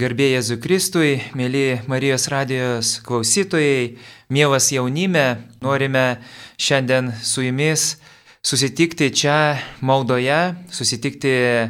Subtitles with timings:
[0.00, 3.98] Garbė Jėzui Kristui, mėly Marijos radijos klausytojai,
[4.32, 6.04] mielas jaunime, norime
[6.56, 7.98] šiandien su jumis
[8.40, 10.38] susitikti čia maldoje,
[10.72, 11.66] susitikti e,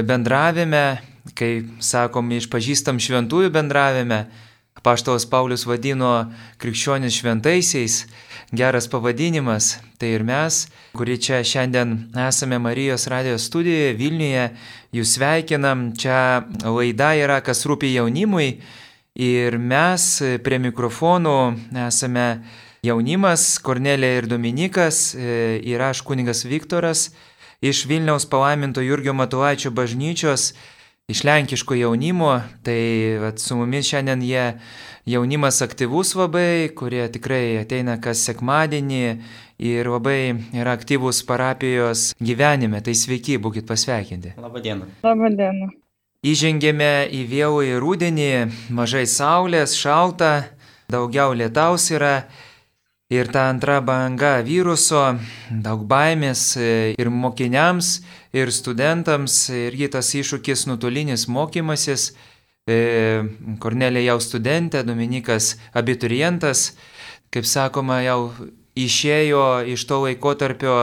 [0.00, 0.84] bendravime,
[1.36, 1.50] kai
[1.84, 4.22] sakom, išpažįstam šventųjų bendravime.
[4.80, 6.14] Paštalas Paulius vadino
[6.62, 8.06] krikščionis šventaisiais,
[8.52, 9.78] geras pavadinimas.
[9.98, 10.66] Tai ir mes,
[10.96, 14.44] kurie čia šiandien esame Marijos radijos studijoje Vilniuje,
[14.94, 15.92] jūs sveikinam.
[15.98, 18.58] Čia laida yra, kas rūpi jaunimui.
[19.18, 20.10] Ir mes
[20.44, 21.38] prie mikrofonų
[21.88, 22.28] esame
[22.86, 27.08] jaunimas, Kornelija ir Dominikas, ir aš kuningas Viktoras
[27.60, 30.52] iš Vilniaus palaiminto Jurgio Matulaičio bažnyčios,
[31.08, 32.42] iš lenkiško jaunimo.
[32.62, 34.58] Tai vat, su mumis šiandien jie
[35.08, 39.04] jaunimas aktyvus labai, kurie tikrai ateina kas sekmadienį
[39.64, 42.82] ir labai yra aktyvus parapijos gyvenime.
[42.84, 44.34] Tai sveiki, būkite pasveikinti.
[44.36, 44.90] Labadiena.
[45.06, 45.70] Labadiena.
[46.28, 48.30] Įžengėme į vėlų į rudenį,
[48.74, 50.32] mažai saulės, šalta,
[50.92, 52.28] daugiau lietaus yra.
[53.08, 55.00] Ir ta antra banga viruso,
[55.48, 58.02] daug baimės ir mokiniams,
[58.36, 62.10] ir studentams, irgi tas iššūkis nuotolinis mokymasis.
[62.68, 62.76] E,
[63.64, 66.74] Kornelija jau studentė, Dominikas abiturientas,
[67.32, 68.34] kaip sakoma, jau
[68.76, 70.74] išėjo iš to laikotarpio,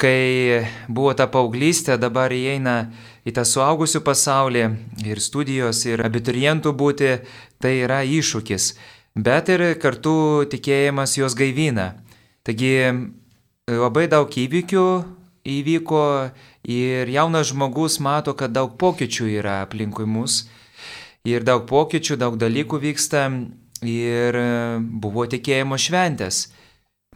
[0.00, 2.78] kai buvo ta paauglystė, dabar įeina
[3.28, 4.64] į tą suaugusių pasaulį
[5.04, 7.12] ir studijos, ir abiturientų būti,
[7.60, 8.70] tai yra iššūkis.
[9.14, 11.96] Bet ir kartu tikėjimas juos gaivina.
[12.46, 12.76] Taigi
[13.66, 14.86] labai daug įvykių
[15.44, 16.04] įvyko
[16.68, 20.44] ir jaunas žmogus mato, kad daug pokyčių yra aplinkui mus
[21.24, 23.26] ir daug pokyčių, daug dalykų vyksta
[23.84, 24.38] ir
[24.80, 26.48] buvo tikėjimo šventės.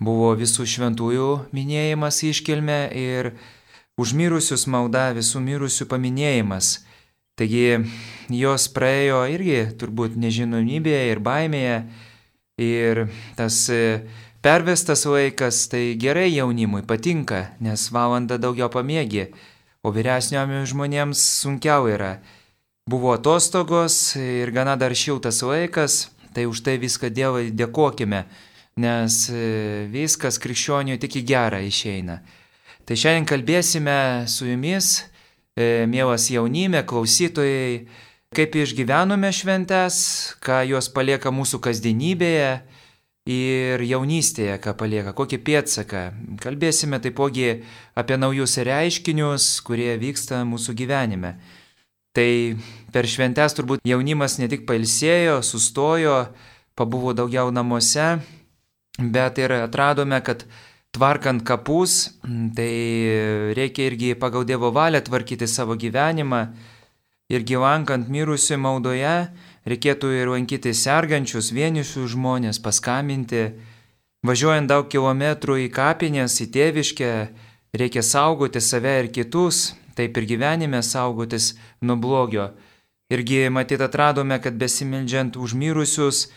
[0.00, 3.34] Buvo visų šventųjų minėjimas iškilme ir
[4.00, 6.81] užmirusius malda visų mirusių paminėjimas.
[7.35, 7.81] Taigi
[8.31, 11.79] jos praėjo irgi turbūt nežinomybėje ir baimėje
[12.63, 13.01] ir
[13.35, 13.57] tas
[14.45, 19.33] pervestas laikas tai gerai jaunimui patinka, nes valandą daugiau pamėgi,
[19.83, 22.21] o vyresnio žmonėms sunkiau yra.
[22.87, 28.21] Buvo atostogos ir gana dar šiltas laikas, tai už tai viską Dievui dėkojime,
[28.78, 32.21] nes e, viskas krikščioniui tik į gerą išeina.
[32.84, 35.13] Tai šiandien kalbėsime su jumis, e,
[35.56, 37.87] mielas jaunime, klausytojai,
[38.34, 39.97] kaip išgyvenome šventes,
[40.42, 42.48] ką jos palieka mūsų kasdienybėje
[43.31, 46.03] ir jaunystėje, ką palieka, kokį pėdsaką.
[46.43, 47.62] Kalbėsime taipogi
[47.97, 51.37] apie naujus reiškinius, kurie vyksta mūsų gyvenime.
[52.14, 52.31] Tai
[52.94, 56.19] per šventes turbūt jaunimas ne tik pailsėjo, sustojo,
[56.78, 58.19] pabuvo daugiau namuose,
[58.98, 60.44] bet ir atradome, kad
[60.94, 62.15] tvarkant kapus,
[62.55, 66.47] tai reikia irgi pagal Dievo valią tvarkyti savo gyvenimą
[67.34, 69.16] ir gyvankant mirusių maudoje
[69.69, 73.49] reikėtų ir lankyti sergančius, vienišius žmonės, paskambinti.
[74.25, 77.11] Važiuojant daug kilometrų į kapinės, į tėviškę,
[77.76, 82.53] reikia saugoti save ir kitus, taip ir gyvenime saugotis nuo blogio.
[83.12, 86.31] Irgi matyt atradome, kad besimildžiant už mirusius,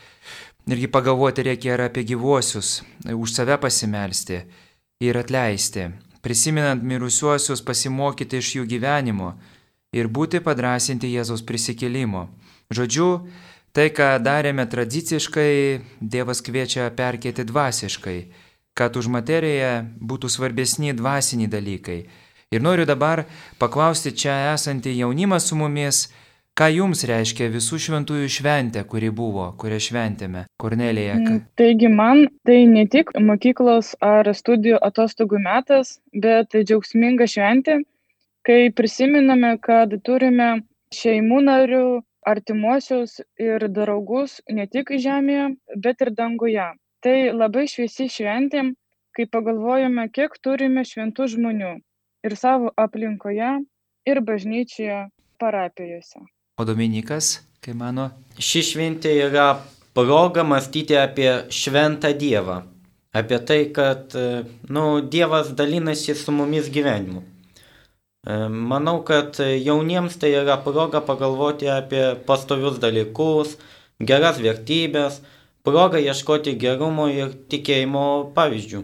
[0.67, 4.41] irgi pagalvoti reikia ir apie gyvuosius, už save pasimelsti
[5.03, 5.89] ir atleisti,
[6.21, 9.33] prisiminant mirusiuosius pasimokyti iš jų gyvenimo
[9.95, 12.27] ir būti padrasinti Jėzaus prisikėlimo.
[12.73, 13.09] Žodžiu,
[13.71, 15.51] tai, ką darėme tradiciškai,
[16.01, 18.19] Dievas kviečia perkėti dvasiškai,
[18.77, 22.01] kad už materiją būtų svarbesni dvasiniai dalykai
[22.47, 23.25] Ir noriu dabar
[23.59, 26.05] paklausti čia esantį jaunimą su mumis,
[26.57, 31.17] ką jums reiškia visų šventųjų šventė, kuri buvo, kurią šventėme, Kornelija.
[31.19, 37.83] Mm, taigi man tai ne tik mokyklos ar studijų atostogų metas, bet džiaugsminga šventė,
[38.47, 40.49] kai prisiminame, kad turime
[40.97, 41.85] šeimų narių,
[42.27, 45.51] artimuosius ir draugus ne tik žemėje,
[45.83, 46.65] bet ir danguje.
[47.05, 48.63] Tai labai šviesi šventė,
[49.15, 51.75] kai pagalvojame, kiek turime šventų žmonių
[52.25, 53.51] ir savo aplinkoje,
[54.09, 55.05] ir bažnyčioje,
[55.37, 56.25] parapijose.
[56.57, 58.09] O Dominikas, kai mano?
[58.41, 59.51] Ši šventė yra
[59.93, 62.63] proga mąstyti apie šventą Dievą.
[63.13, 64.13] Apie tai, kad
[64.69, 67.21] nu, Dievas dalinasi su mumis gyvenimu.
[67.21, 73.55] E, manau, kad jauniems tai yra proga pagalvoti apie pastovius dalykus,
[74.01, 75.21] geras vertybės,
[75.65, 78.81] proga ieškoti gerumo ir tikėjimo pavyzdžių.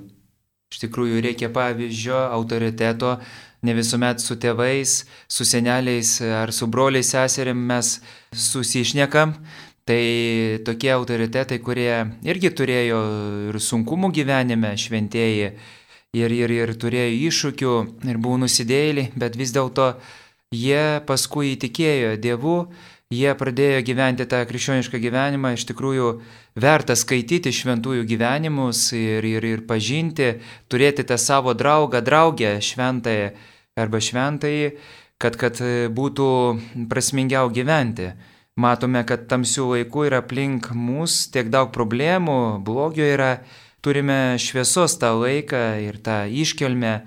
[0.74, 3.18] Iš tikrųjų reikia pavyzdžio, autoriteto,
[3.64, 8.00] ne visuomet su tėvais, su seneliais ar su broliais seserim mes
[8.32, 9.38] susišnekam.
[9.84, 10.04] Tai
[10.64, 11.92] tokie autoritetai, kurie
[12.24, 13.00] irgi turėjo
[13.50, 15.50] ir sunkumų gyvenime šventieji,
[16.16, 17.74] ir, ir, ir turėjo iššūkių,
[18.08, 19.90] ir buvo nusidėliai, bet vis dėlto
[20.56, 22.58] jie paskui įtikėjo Dievu,
[23.14, 26.10] jie pradėjo gyventi tą krikščionišką gyvenimą, iš tikrųjų
[26.64, 30.38] verta skaityti šventųjų gyvenimus ir, ir, ir pažinti,
[30.72, 33.34] turėti tą savo draugą, draugę šventąją
[33.80, 34.70] arba šventąjį,
[35.22, 35.60] kad, kad
[35.96, 36.30] būtų
[36.92, 38.12] prasmingiau gyventi.
[38.54, 43.40] Matome, kad tamsių laikų yra aplink mus tiek daug problemų, blogio yra,
[43.82, 47.00] turime šviesos tą laiką ir tą iškelmę,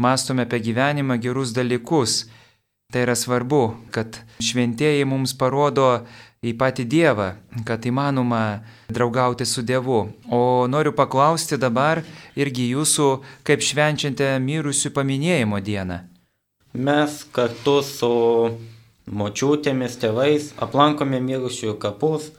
[0.00, 2.24] mastome apie gyvenimą gerus dalykus.
[2.92, 6.04] Tai yra svarbu, kad šventieji mums parodo
[6.44, 7.28] į patį Dievą,
[7.66, 8.62] kad įmanoma
[8.92, 10.00] draugauti su Dievu.
[10.32, 12.04] O noriu paklausti dabar
[12.38, 13.08] irgi jūsų,
[13.44, 16.13] kaip švenčiate mirusių paminėjimo dieną.
[16.74, 18.08] Mes kartu su
[19.06, 22.32] močiutėmis, tėvais, aplankome mirusiųjų kapus,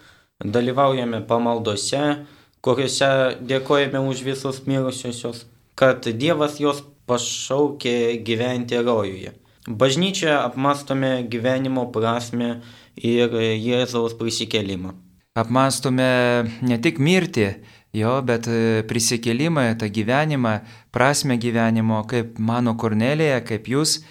[0.43, 2.25] dalyvaujame pamaldose,
[2.59, 5.45] kuriuose dėkojame už visus mirusiosius,
[5.79, 9.31] kad Dievas juos pašaukė gyventi rojuje.
[9.71, 12.59] Bažnyčioje apmastome gyvenimo prasme
[12.99, 14.91] ir Jėzaus prisikelimą.
[15.39, 16.09] Apmastome
[16.59, 17.47] ne tik mirtį,
[17.95, 18.51] jo, bet
[18.91, 20.59] prisikelimą, tą gyvenimą,
[20.91, 24.01] prasme gyvenimo, kaip mano Kornelija, kaip jūs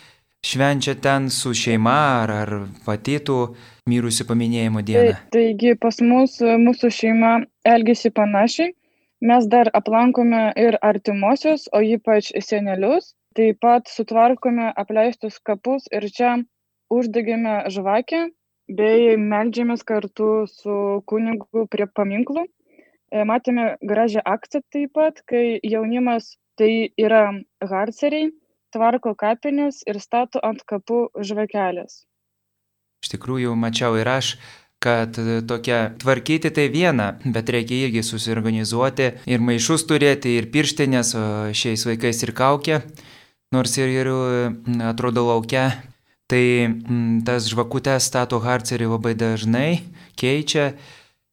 [0.44, 2.50] švenčia ten su šeima ar, ar
[2.84, 3.38] patytų
[3.90, 5.16] mirusių paminėjimo dieną?
[5.16, 7.34] Tai, taigi pas mus, mūsų šeima
[7.74, 8.74] elgesi panašiai.
[9.24, 13.14] Mes dar aplankome ir artimuosius, o ypač senelius.
[13.34, 16.34] Taip pat sutvarkome apleistus kapus ir čia
[16.92, 18.20] uždegėme žvakę
[18.78, 20.76] bei melžiamės kartu su
[21.10, 22.44] kunigu prie paminklų.
[23.10, 27.24] E, matėme gražią akciją taip pat, kai jaunimas tai yra
[27.64, 28.30] harceriai
[28.74, 32.02] tvarko kapines ir stato ant kapų žvakelės.
[33.04, 34.34] Iš tikrųjų, mačiau ir aš,
[34.84, 35.16] kad
[35.48, 41.14] tokia tvarkyti tai viena, bet reikia irgi susiorganizuoti ir maišus turėti, ir pirštinės,
[41.56, 42.80] šiais vaikais ir kaukę,
[43.54, 44.10] nors ir, ir
[44.90, 45.70] atrodo laukia.
[46.28, 46.44] Tai
[47.28, 49.84] tas žvakutės stato harcerį labai dažnai
[50.16, 50.70] keičia,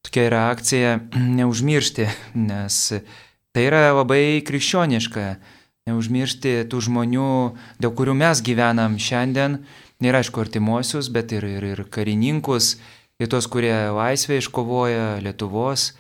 [0.03, 2.79] tokia yra akcija neužmiršti, nes
[3.55, 5.25] tai yra labai krikščioniška
[5.89, 7.29] neužmiršti tų žmonių,
[7.81, 9.61] dėl kurių mes gyvenam šiandien,
[10.01, 12.75] ir aišku, artimuosius, bet ir, ir, ir karininkus,
[13.21, 15.91] ir tos, kurie laisvę iškovoja Lietuvos.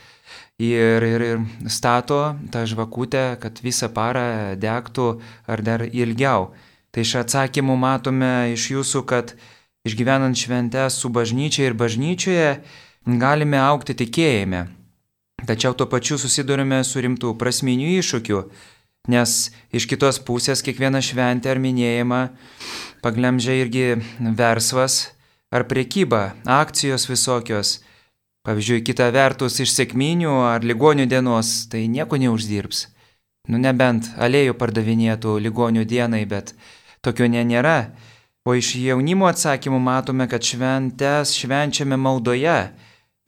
[0.61, 5.07] Ir, ir, ir stato tą žvakutę, kad visą parą degtų
[5.49, 6.51] ar dar ilgiau.
[6.93, 9.33] Tai iš atsakymų matome iš jūsų, kad
[9.87, 12.51] išgyvenant šventę su bažnyčia ir bažnyčioje
[13.07, 14.67] galime aukti tikėjime.
[15.49, 18.43] Tačiau tuo pačiu susidurime su rimtų prasminių iššūkių
[19.09, 22.21] Nes iš kitos pusės kiekviena šventė ar minėjimą
[23.01, 23.85] paglemžia irgi
[24.37, 25.15] verslas
[25.49, 27.79] ar priekyba, akcijos visokios.
[28.45, 32.87] Pavyzdžiui, kita vertus iš sėkminių ar ligonių dienos tai nieko neuždirbs.
[33.49, 36.53] Nu nebent alėjų pardavinėtų ligonių dienai, bet
[37.01, 37.91] tokio ne nėra.
[38.45, 42.57] O iš jaunimo atsakymų matome, kad šventės švenčiame maldoje,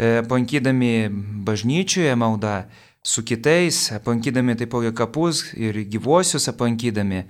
[0.01, 1.09] e, aplankydami
[1.45, 2.63] bažnyčioje maldą,
[3.03, 7.25] su kitais, aplankydami taipogi kapus ir gyvuosius aplankydami,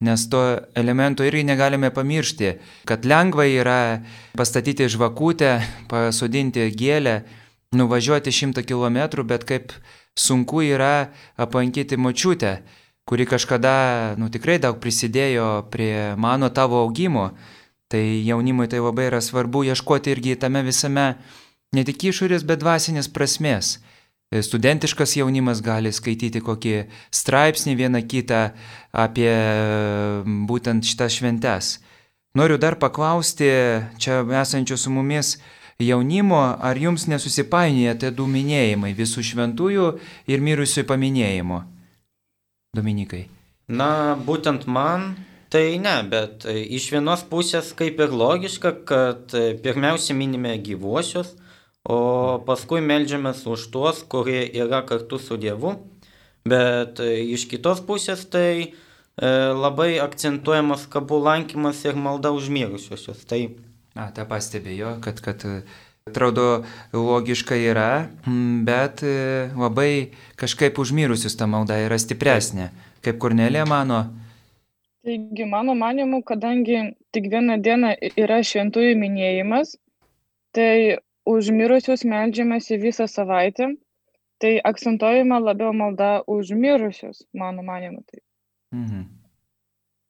[0.00, 0.40] nes to
[0.74, 2.54] elemento irgi negalime pamiršti,
[2.88, 4.00] kad lengva yra
[4.38, 5.58] pastatyti žvakutę,
[5.90, 7.20] pasodinti gėlę,
[7.76, 9.74] nuvažiuoti šimtą kilometrų, bet kaip
[10.18, 12.62] sunku yra aplankyti močiutę,
[13.08, 17.32] kuri kažkada, nu tikrai daug prisidėjo prie mano tavo augimo.
[17.88, 21.14] Tai jaunimui tai labai yra svarbu ieškoti irgi tame visame
[21.72, 23.78] ne tik išorės, bet dvasinės prasmės.
[24.28, 26.72] Studentiškas jaunimas gali skaityti kokį
[27.16, 28.40] straipsnį vieną kitą
[28.92, 29.30] apie
[30.50, 31.78] būtent šitas šventes.
[32.36, 33.48] Noriu dar paklausti
[33.96, 35.38] čia esančių su mumis
[35.80, 39.88] jaunimo, ar jums nesusipainėja tie du minėjimai visų šventųjų
[40.28, 41.62] ir mirusių paminėjimo?
[42.76, 43.24] Dominikai.
[43.72, 45.14] Na, būtent man
[45.48, 49.32] tai ne, bet iš vienos pusės kaip ir logiška, kad
[49.64, 51.32] pirmiausia minime gyvuosius,
[51.86, 51.98] o
[52.46, 55.76] paskui melžiamės už tuos, kurie yra kartu su Dievu.
[56.48, 58.70] Bet e, iš kitos pusės tai e,
[59.52, 63.24] labai akcentuojamas kabų lankymas ir malda užmirusiosius.
[63.28, 63.42] Tai...
[63.98, 65.60] A, tą pastebėjo, kad, kad e,
[66.08, 66.62] atrodo
[66.94, 68.08] logiška yra,
[68.64, 69.02] bet
[69.52, 72.70] labai kažkaip užmirusius ta malda yra stipresnė.
[73.04, 74.06] Kaip Kornelė mano.
[75.04, 79.76] Taigi, mano manimu, kadangi tik vieną dieną yra šventųjų minėjimas,
[80.56, 80.98] tai
[81.34, 83.74] už mirusius meldžiamasi visą savaitę,
[84.40, 88.02] tai akcentuojama labiau malda už mirusius, mano manimu.
[88.08, 88.20] Tai.
[88.72, 89.02] Mhm.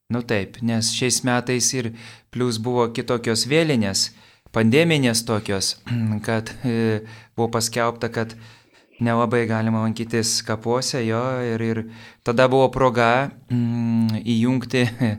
[0.09, 1.91] Nu taip, nes šiais metais ir
[2.33, 4.09] plus buvo kitokios vėlinės,
[4.57, 5.75] pandeminės tokios,
[6.27, 7.03] kad e,
[7.37, 8.33] buvo paskelbta, kad
[9.05, 11.83] nelabai galima lankytis kapuose jo ir, ir
[12.25, 15.13] tada buvo proga mm, įjungti e,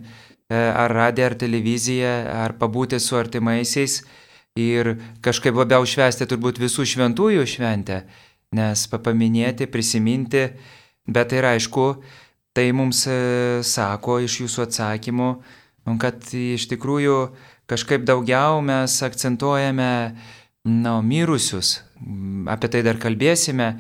[0.58, 4.02] ar radiją, ar televiziją, ar pabūti su artimaisiais
[4.60, 8.04] ir kažkaip labiau švesti turbūt visų šventųjų šventę,
[8.56, 10.48] nes paminėti, prisiminti,
[11.10, 11.88] bet yra aišku,
[12.54, 15.30] tai mums e, sako iš jūsų atsakymų,
[16.02, 17.18] kad iš tikrųjų
[17.70, 19.92] kažkaip daugiau mes akcentuojame
[20.66, 21.80] na, mirusius,
[22.50, 23.76] apie tai dar kalbėsime,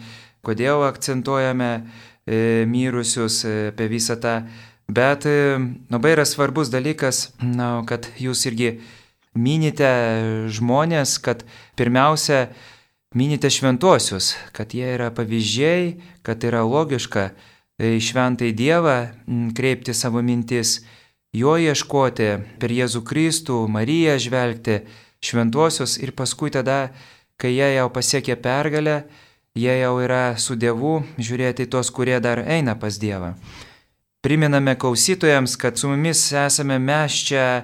[0.45, 4.39] kodėl akcentuojame e, mirusius, e, apie visą tą,
[4.89, 5.27] bet
[5.91, 8.77] labai yra svarbus dalykas, na, kad jūs irgi
[9.38, 9.89] minite
[10.50, 11.43] žmonės, kad
[11.77, 12.50] pirmiausia,
[13.15, 17.31] minite šventuosius, kad jie yra pavyzdžiai, kad yra logiška
[17.79, 18.98] į šventai Dievą
[19.55, 20.81] kreipti savo mintis,
[21.33, 24.81] jo ieškoti, per Jėzų Kristų, Mariją žvelgti,
[25.24, 26.89] šventuosius ir paskui tada,
[27.39, 29.03] kai jie jau pasiekė pergalę,
[29.55, 33.36] jie jau yra su Dievu, žiūrėti tos, kurie dar eina pas Dievą.
[34.19, 37.45] Priminame klausytojams, kad su mumis esame mes čia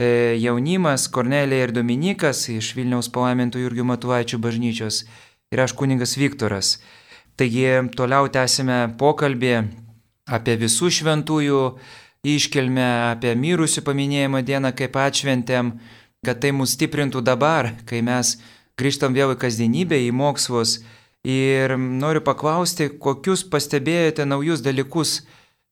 [0.00, 5.04] jaunimas Kornelija ir Dominikas iš Vilniaus palaimintų Jurgių Matuvaičių bažnyčios
[5.52, 6.78] ir aš kuningas Viktoras.
[7.36, 9.54] Taigi toliau tęsime pokalbį
[10.32, 11.64] apie visų šventųjų
[12.22, 15.74] iškelmę, apie mirusių paminėjimo dieną kaip atšventėm
[16.22, 18.36] kad tai mus stiprintų dabar, kai mes
[18.78, 20.78] grįžtam vėl į kasdienybę, į mokslus.
[21.26, 25.20] Ir noriu paklausti, kokius pastebėjote naujus dalykus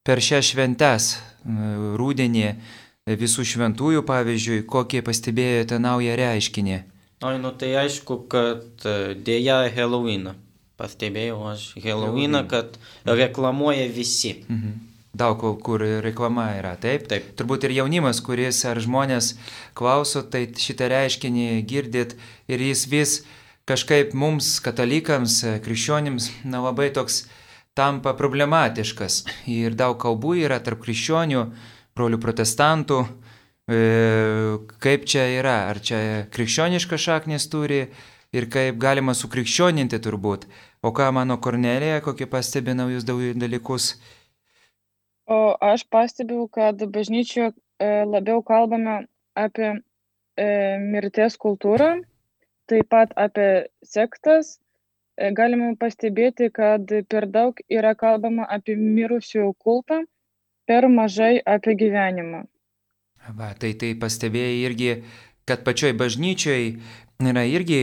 [0.07, 1.13] per šią šventes,
[1.99, 2.49] rūdienį,
[3.19, 6.79] visų šventųjų pavyzdžiui, kokį pastebėjote naują reiškinį?
[7.27, 10.31] Oi, nu tai aišku, kad e, dėja Halloween.
[10.81, 14.39] Pastebėjau aš Halloween, kad reklamuoja visi.
[14.49, 17.09] Mhm daug kur reklama yra, taip?
[17.11, 17.33] Taip.
[17.39, 19.35] Turbūt ir jaunimas, kuris ar žmonės
[19.75, 22.17] klauso, tai šitą reiškinį girdit
[22.51, 23.17] ir jis vis
[23.71, 27.25] kažkaip mums, katalikams, krikščionims, na labai toks
[27.79, 29.25] tampa problematiškas.
[29.51, 31.45] Ir daug kalbų yra tarp krikščionių,
[32.01, 33.03] brolių protestantų,
[33.69, 33.81] e,
[34.81, 36.01] kaip čia yra, ar čia
[36.33, 37.85] krikščioniška šaknis turi
[38.33, 40.49] ir kaip galima sukrikščioninti turbūt.
[40.81, 43.93] O ką mano Kornelija, kokie pastebi naujus dalykus
[45.31, 47.53] O aš pastebiu, kad bažnyčioje
[48.13, 48.95] labiau kalbame
[49.39, 49.69] apie
[50.45, 50.47] e,
[50.95, 51.91] mirties kultūrą,
[52.73, 53.51] taip pat apie
[53.93, 54.57] sektas.
[55.15, 60.01] E, galime pastebėti, kad per daug yra kalbama apie mirusiųjų kultą,
[60.71, 62.45] per mažai apie gyvenimą.
[63.35, 64.91] Va, tai tai pastebėjai irgi,
[65.47, 66.65] kad pačioj bažnyčioj
[67.21, 67.81] yra irgi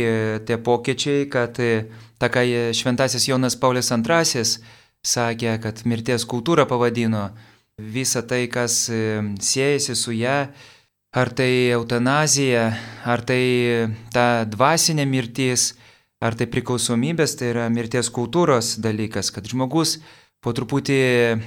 [0.47, 1.59] tie pokyčiai, kad
[2.17, 4.43] ta, kai šventasis Jonas Paulius II
[5.07, 7.29] sakė, kad mirties kultūrą pavadino
[7.77, 10.47] visą tai, kas e, siejasi su ją,
[11.13, 12.71] ar tai eutanazija,
[13.05, 13.43] ar tai
[14.13, 15.75] ta dvasinė mirtis,
[16.19, 19.99] ar tai priklausomybės, tai yra mirties kultūros dalykas, kad žmogus
[20.41, 20.97] po truputį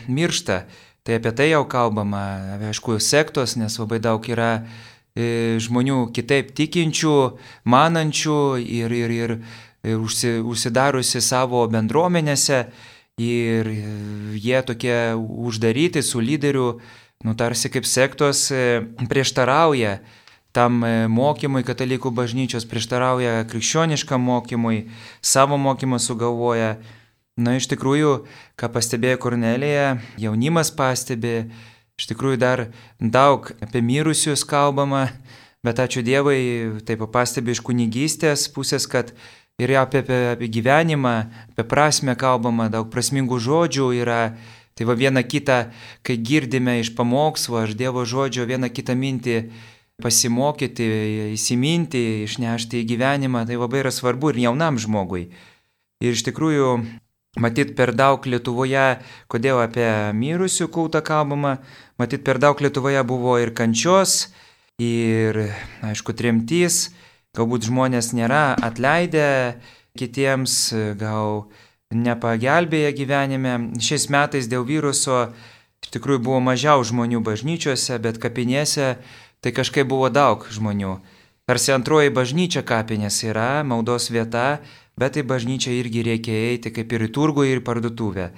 [0.08, 0.64] miršta.
[1.04, 2.22] Tai apie tai jau kalbama,
[2.68, 4.50] aišku, sektos, nes labai daug yra
[5.16, 7.16] e, žmonių kitaip tikinčių,
[7.64, 9.36] manančių ir, ir, ir
[9.82, 12.66] e, užsidariusi savo bendruomenėse
[13.20, 13.68] ir
[14.36, 16.80] jie tokie uždaryti su lyderiu,
[17.24, 19.98] nu tarsi kaip sektos e, prieštarauja
[20.56, 24.88] tam e, mokymui katalikų bažnyčios, prieštarauja krikščioniškam mokymui,
[25.22, 26.78] savo mokymą sugalvoja.
[27.40, 28.26] Na iš tikrųjų,
[28.60, 31.48] ką pastebėjo Kornelija, jaunimas pastebė,
[31.96, 32.66] iš tikrųjų dar
[33.00, 35.06] daug apie mirusius kalbama,
[35.64, 39.14] bet ačiū Dievui, taip pastebi iš kunigystės pusės, kad
[39.60, 41.16] ir apie, apie, apie gyvenimą,
[41.54, 44.22] apie prasme kalbama, daug prasmingų žodžių yra.
[44.76, 45.72] Tai va viena kita,
[46.06, 49.42] kai girdime iš pamokslo ar Dievo žodžio vieną kitą mintį
[50.00, 50.86] pasimokyti,
[51.34, 55.26] įsiminti, išnešti į gyvenimą, tai labai yra svarbu ir jaunam žmogui.
[56.00, 56.70] Ir iš tikrųjų,
[57.38, 61.58] matyt, per daug Lietuvoje, kodėl apie mirusių kultą kalbama,
[62.00, 64.32] matyt, per daug Lietuvoje buvo ir kančios,
[64.80, 65.44] ir,
[65.84, 66.88] aišku, tremtys,
[67.30, 69.54] Galbūt žmonės nėra atleidę
[69.94, 71.44] kitiems, gal
[71.94, 73.52] nepagelbėję gyvenime.
[73.78, 75.28] Šiais metais dėl viruso
[75.78, 78.96] iš tikrųjų buvo mažiau žmonių bažnyčiose, bet kapinėse
[79.38, 80.96] tai kažkaip buvo daug žmonių.
[81.46, 84.58] Tarsi antroji bažnyčia kapinės yra, maldos vieta,
[85.00, 88.28] bet į bažnyčią irgi reikia eiti kaip ir į turgų, ir į parduotuvę.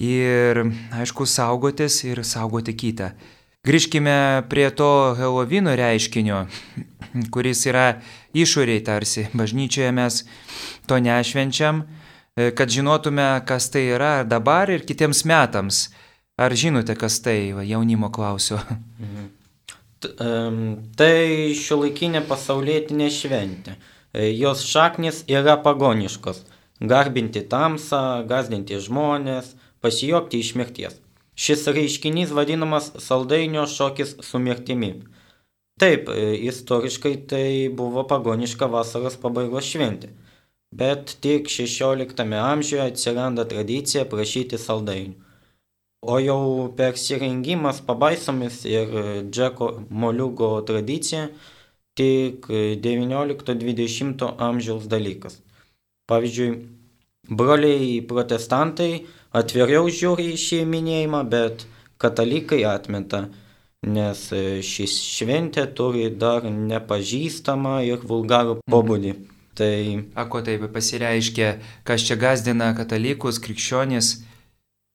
[0.00, 0.62] Ir
[0.94, 3.12] aišku, saugotis ir saugoti kitą.
[3.66, 6.44] Grįžkime prie to Helovino reiškinio,
[7.34, 7.98] kuris yra
[8.32, 9.26] išoriai tarsi.
[9.36, 10.22] Bažnyčioje mes
[10.88, 11.82] to nešvenčiam,
[12.54, 15.88] kad žinotume, kas tai yra dabar ir kitiems metams.
[16.38, 18.60] Ar žinote, kas tai, va, jaunimo klausiu?
[19.02, 19.26] Mhm.
[19.98, 21.14] Tai
[21.58, 23.74] šiuolaikinė pasaulietinė šventė.
[23.74, 26.42] E, jos šaknis yra pagoniškos-
[26.92, 30.98] garbinti tamsą, gazdinti žmonės, pasijokti iš mirties.
[31.38, 34.94] Šis reiškinys vadinamas saldainio šokis su mirtimi.
[35.78, 40.08] Taip, e, istoriškai tai buvo pagoniška vasaros pabaigos šventė.
[40.74, 45.14] Bet tik 16 amžiuje atsiranda tradicija prašyti saldainių.
[46.02, 48.92] O jau persirengimas pabaisomis ir
[49.30, 51.24] Džeko Moliugo tradicija
[51.98, 52.48] tik
[52.84, 55.40] 19-20 amžiaus dalykas.
[56.08, 56.54] Pavyzdžiui,
[57.28, 58.92] broliai protestantai
[59.36, 61.66] atviriau žiūri į šį minėjimą, bet
[62.00, 63.26] katalikai atmeta
[63.86, 68.72] nes e, šis šventė turi dar nepažįstamą ir vulgarų mhm.
[68.74, 69.14] pobūdį.
[69.58, 69.74] Tai...
[70.14, 74.18] Ako taip pasireiškia, kas čia gazdina katalikus, krikščionis?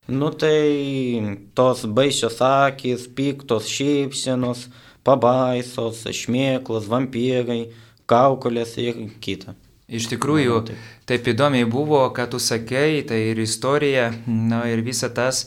[0.08, 4.68] Nu tai tos baisios akis, piktos šypsenos,
[5.04, 7.68] pabaisos, šmėklos, vampyrai,
[8.10, 9.56] kaukolės ir kita.
[9.94, 10.86] Iš tikrųjų, Manau, taip.
[11.10, 15.46] taip įdomiai buvo, ką tu sakei, tai ir istorija, na ir visa tas,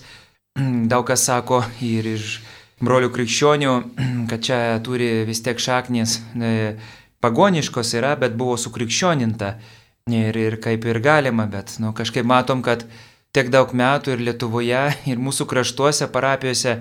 [0.93, 2.37] daug kas sako ir iš
[2.85, 3.73] brolių krikščionių,
[4.31, 6.77] kad čia turi vis tiek šaknis e,
[7.25, 9.57] pagoniškos yra, bet buvo sukrikščioninta.
[10.07, 12.85] Ir, ir kaip ir galima, bet nu, kažkaip matom, kad
[13.35, 16.77] tiek daug metų ir Lietuvoje, ir mūsų kraštuose, parapijose,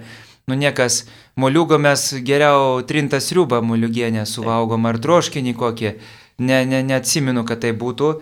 [0.47, 1.03] nu niekas,
[1.35, 5.93] moliugo mes geriau trintas riubą moliugienę suvalgom ar troškinį kokį,
[6.39, 8.15] ne, ne, neatsimenu, kad tai būtų.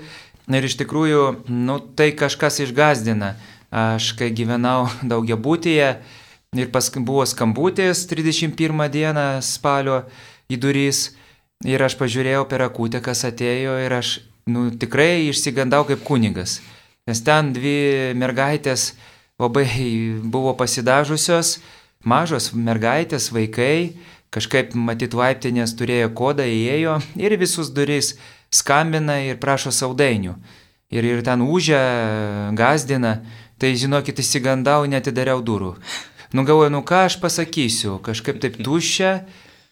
[0.52, 3.36] Ir iš tikrųjų, nu, tai kažkas išgazdina.
[3.74, 5.96] Aš kai gyvenau daugia būtyje,
[6.54, 10.04] Ir paskui buvo skambutis 31 dieną spalio
[10.54, 11.16] į durys.
[11.66, 14.20] Ir aš pažiūrėjau per akutę, kas atėjo ir aš
[14.52, 16.60] nu, tikrai išsigandau kaip kunigas.
[17.10, 18.92] Nes ten dvi mergaitės
[19.42, 19.66] labai
[20.22, 21.58] buvo pasidažusios,
[22.04, 23.96] mažos mergaitės, vaikai,
[24.34, 28.16] kažkaip matyt vaiptinės turėjo kodą, įėjo ir visus durys
[28.54, 30.36] skambina ir prašo saudainių.
[30.94, 31.82] Ir, ir ten užia,
[32.54, 33.24] gazdina,
[33.58, 35.74] tai žinokit, įsigandau, netidariau durų.
[36.34, 39.14] Nu galvoju, nu ką aš pasakysiu, kažkaip taip tuščia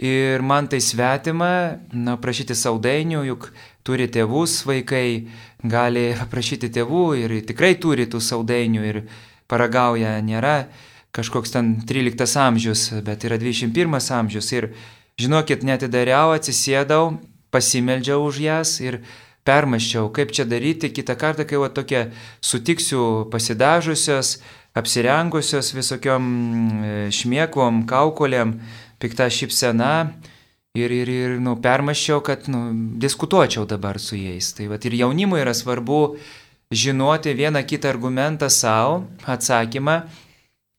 [0.01, 3.50] ir man tai svetima, na, prašyti saudainių, juk
[3.85, 5.27] turi tėvus vaikai,
[5.61, 9.01] gali paprašyti tėvų ir tikrai turi tų saudainių ir
[9.49, 10.56] paragauja, nėra
[11.15, 14.71] kažkoks ten 13 amžius, bet yra 21 amžius ir
[15.19, 17.19] žinokit, netidariau, atsisėdau,
[17.52, 19.02] pasimeldžiau už jas ir
[19.47, 22.08] permaščiau, kaip čia daryti kitą kartą, kai va tokia
[22.45, 24.39] sutiksiu pasidažusios,
[24.78, 28.56] apsirengusios visokiom e, šmėklom, kaukolėm,
[29.02, 30.12] pikta šypsena.
[30.78, 32.69] Ir, ir, ir nu, permaščiau, kad nu,
[33.02, 34.54] diskutuočiau dabar su jais.
[34.56, 36.15] Tai vat, ir jaunimui yra svarbu
[36.71, 39.97] žinoti vieną kitą argumentą savo, atsakymą,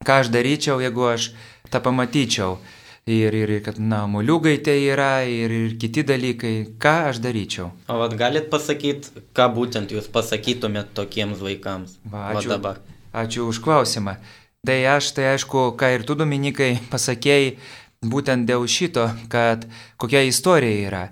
[0.06, 1.32] ką aš daryčiau, jeigu aš
[1.70, 2.58] tą pamatyčiau.
[3.10, 7.72] Ir, ir kad, na, moliugai tai yra, ir, ir kiti dalykai, ką aš daryčiau.
[7.90, 11.96] O vad galit pasakyti, ką būtent jūs pasakytumėt tokiems vaikams?
[12.06, 12.78] Va, ačiū, va dabar.
[13.24, 14.20] Ačiū už klausimą.
[14.62, 17.56] Tai aš, tai aišku, ką ir tu, Dominikai, pasakėjai,
[18.06, 19.66] būtent dėl šito, kad
[19.98, 21.02] kokia istorija yra,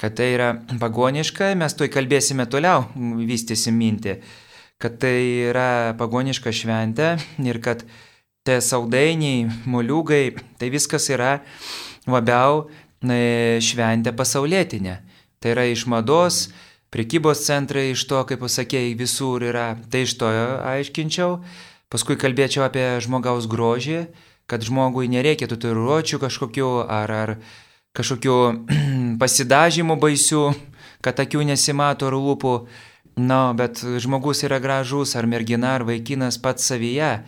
[0.00, 0.48] kad tai yra
[0.80, 2.88] pagoniška, mes tuoj kalbėsime toliau,
[3.20, 4.16] vystysim mintį,
[4.80, 5.14] kad tai
[5.50, 7.84] yra pagoniška šventė ir kad
[8.44, 11.38] tie saudainiai, moliugai, tai viskas yra
[12.04, 12.66] labiau
[13.04, 14.98] šventė pasaulietinė.
[15.40, 16.50] Tai yra iš mados,
[16.92, 21.38] prekybos centrai iš to, kaip pasakėjai, visur yra, tai iš to aiškinčiau.
[21.88, 24.06] Paskui kalbėčiau apie žmogaus grožį,
[24.48, 27.30] kad žmogui nereikia tatuiruočių kažkokių ar, ar
[27.96, 28.38] kažkokių
[29.22, 30.44] pasidažymų baisių,
[31.04, 32.56] kad akių nesimato ar lūpų.
[33.14, 37.20] Na, no, bet žmogus yra gražus, ar mergina, ar vaikinas pats savyje.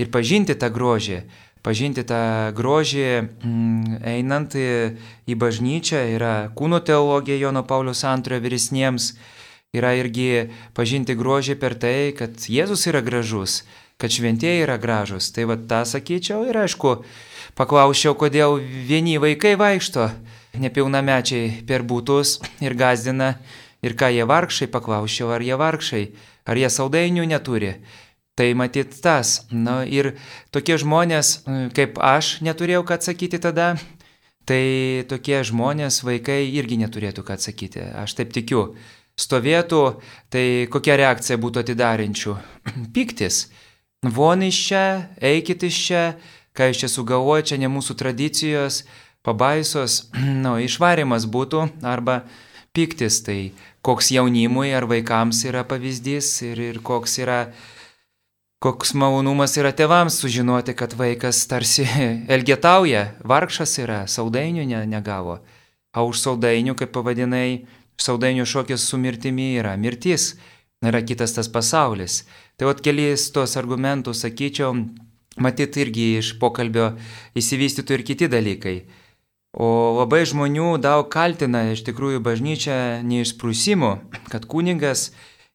[0.00, 1.22] Ir pažinti tą grožį
[1.62, 9.14] pažinti tą grožį, mm, einant į bažnyčią, yra kūno teologija Jono Paulius II vyresniems,
[9.72, 13.62] yra irgi pažinti grožį per tai, kad Jėzus yra gražus,
[13.96, 15.30] kad šventieji yra gražus.
[15.30, 17.04] Tai va tą sakyčiau ir aišku,
[17.54, 20.10] paklausčiau, kodėl vieni vaikai vaikšto,
[20.58, 23.38] nepilnamečiai per būtus ir gazdina,
[23.82, 26.04] ir ką jie vargšai, paklausčiau, ar jie vargšai,
[26.44, 27.76] ar jie saudainių neturi.
[28.34, 29.42] Tai matyt tas.
[29.52, 30.14] Na ir
[30.54, 33.74] tokie žmonės, e, kaip aš neturėjau ką atsakyti tada,
[34.48, 37.84] tai tokie žmonės, vaikai irgi neturėtų ką atsakyti.
[38.02, 38.72] Aš taip tikiu.
[39.20, 39.82] Stovėtų,
[40.32, 42.38] tai kokia reakcija būtų atidarinčių?
[42.96, 43.50] Piktis.
[44.02, 44.86] Von iš čia,
[45.20, 46.04] eikit iš čia,
[46.56, 48.82] ką iš čia sugalvoja, čia ne mūsų tradicijos,
[49.22, 50.08] pabaisos,
[50.44, 52.22] nu, išvarimas būtų, arba
[52.72, 53.52] piktis, tai
[53.84, 57.40] koks jaunimui ar vaikams yra pavyzdys ir, ir koks yra
[58.62, 61.82] Koks malonumas yra tėvams sužinoti, kad vaikas tarsi
[62.34, 65.40] elgetauja, vargšas yra, saudainių ne, negavo.
[65.98, 67.64] O už saudainių, kaip pavadinai,
[67.98, 70.36] saudainių šokis su mirtimi yra mirtis,
[70.78, 72.20] yra kitas tas pasaulis.
[72.54, 74.78] Tai vat keliais tos argumentus sakyčiau,
[75.42, 76.92] matyt irgi iš pokalbio
[77.34, 78.76] įsivystytų ir kiti dalykai.
[79.58, 79.66] O
[79.98, 82.78] labai žmonių daug kaltina iš tikrųjų bažnyčią
[83.10, 83.96] neišprūsimu,
[84.30, 85.10] kad kunigas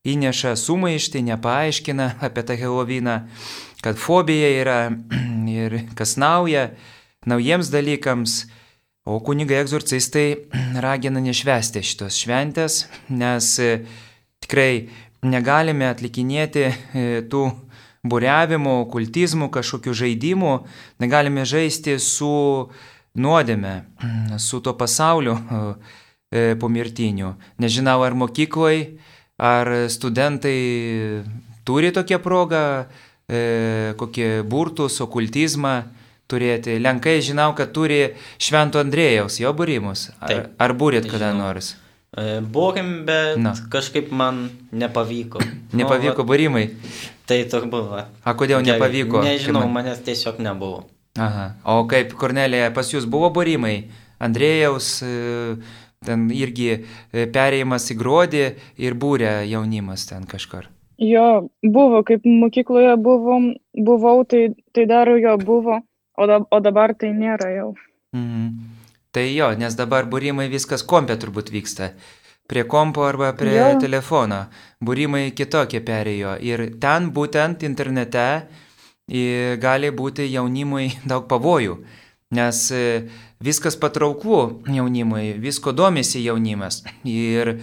[0.08, 3.18] įneša sumaištį, nepaaiškina apie tą Helovyną,
[3.84, 4.80] kad fobija yra
[5.62, 6.72] ir kas nauja
[7.28, 8.46] naujiems dalykams.
[9.08, 10.28] O kunigai egzorcistai
[10.86, 13.70] ragina nešvesti šitos šventės, nes e,
[14.44, 14.90] tikrai
[15.24, 16.74] negalime atlikinėti e,
[17.32, 17.46] tų
[18.08, 20.54] buriavimų, kultizmų, kažkokių žaidimų,
[21.04, 22.34] negalime žaisti su
[23.16, 23.78] nuodėme,
[24.48, 27.38] su tuo pasauliu e, pomirtiniu.
[27.64, 28.98] Nežinau, ar mokykloje,
[29.38, 31.24] ar studentai
[31.68, 32.64] turi tokią progą,
[33.28, 35.76] kokį burtus, okultizmą
[36.28, 36.78] turėti.
[36.84, 40.10] Lenkai žinau, kad turi Švento Andrėjaus jo būrimus.
[40.20, 41.48] Ar, Taip, ar būrėt kada žinau.
[41.48, 41.74] nors?
[42.18, 43.54] E, Būrim, bet Na.
[43.72, 45.44] kažkaip man nepavyko.
[45.80, 46.66] nepavyko nu, būrimai?
[47.28, 47.90] Tai turbūt.
[47.92, 48.06] Va.
[48.24, 49.24] A kodėl Gerai, nepavyko?
[49.28, 49.82] Nežinau, man...
[49.82, 50.86] manęs tiesiog nebuvo.
[51.20, 51.50] Aha.
[51.66, 53.76] O kaip Kornelija, pas jūs buvo būrimai?
[54.24, 55.12] Andrėjaus e,
[56.06, 58.44] ten irgi e, perėjimas į gruodį
[58.84, 60.70] ir būrė jaunimas ten kažkur.
[60.98, 65.82] Jo, buvo, kaip mokykloje buvom, buvau, tai, tai dar jo buvo.
[66.18, 67.74] O, da, o dabar tai nėra jau.
[68.18, 68.78] Mhm.
[69.14, 71.92] Tai jo, nes dabar būrimai viskas kompė turbūt vyksta.
[72.48, 73.68] Prie kompo arba prie jo.
[73.82, 74.48] telefono.
[74.84, 76.38] Būrimai kitokie perėjo.
[76.42, 78.28] Ir ten būtent internete
[79.62, 81.78] gali būti jaunimui daug pavojų.
[82.36, 83.08] Nes e,
[83.40, 87.54] viskas patrauklu jaunimui, visko domisi jaunimas ir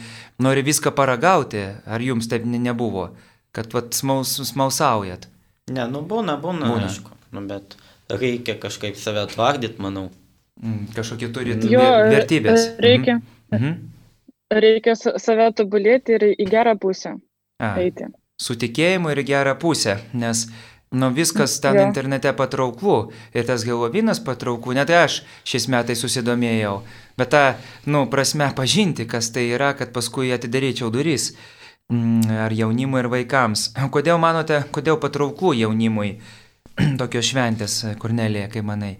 [0.40, 1.66] nori viską paragauti.
[1.84, 3.10] Ar jums taip nebuvo,
[3.52, 5.28] kad vat, smaus, smalsaujat?
[5.72, 6.88] Ne, nu būna, būna, būna.
[6.88, 7.12] aišku.
[7.36, 7.76] Nu, bet
[8.08, 10.08] reikia kažkaip save atvardyti, manau.
[10.62, 12.70] Mm, kažkokie turi jo, vertybės.
[12.80, 13.18] Reikia.
[13.52, 13.60] Mhm.
[13.60, 13.90] mhm.
[14.54, 17.16] Reikia save tobulėti ir į gerą pusę
[17.58, 18.06] A, eiti.
[18.40, 20.44] Su tikėjimu ir į gerą pusę, nes
[20.94, 21.86] nu, viskas ten jo.
[21.88, 22.98] internete patrauklu
[23.34, 26.78] ir tas Helovinas patrauklu, net aš šiais metais susidomėjau,
[27.18, 27.42] bet tą,
[27.90, 31.32] nu, prasme pažinti, kas tai yra, kad paskui atidaryčiau duris
[31.90, 33.72] mm, ar jaunimui, ir vaikams.
[33.94, 36.16] Kodėl manote, kodėl patrauklu jaunimui?
[37.00, 38.94] tokios šventės, Kornelija, kaip manai?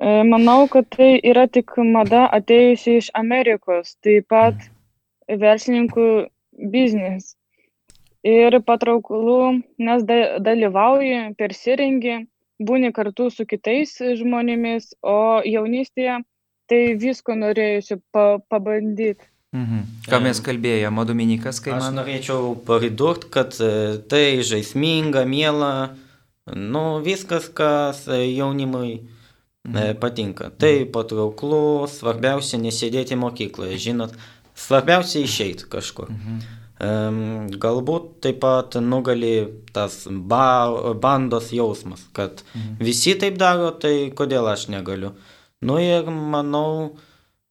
[0.00, 5.40] E, manau, kad tai yra tik mada atėjusi iš Amerikos, taip pat mm.
[5.42, 6.08] verslininkų
[6.72, 7.34] biznis.
[8.26, 12.26] Ir patrauklu, nes dalyvauji, persirengi,
[12.60, 16.20] būni kartu su kitais žmonėmis, o jaunystėje
[16.68, 19.24] tai visko norėjusi pa pabandyti.
[19.56, 19.86] Mhm.
[20.06, 21.88] Ką mes kalbėjome, Dominikas, kaip man.
[21.88, 25.72] Aš norėčiau pridurti, kad e, tai žaisminga, miela,
[26.54, 29.02] Nu, viskas, kas e, jaunimui
[29.68, 29.98] mhm.
[30.00, 30.50] patinka.
[30.58, 34.16] Tai patrauklu, svarbiausia nesėdėti mokykloje, žinot,
[34.54, 36.10] svarbiausia išeiti kažkur.
[36.10, 36.40] Mhm.
[36.80, 39.34] Galbūt taip pat nugali
[39.74, 42.78] tas ba, bandos jausmas, kad mhm.
[42.80, 45.12] visi taip daro, tai kodėl aš negaliu.
[45.60, 46.96] Nu ir manau,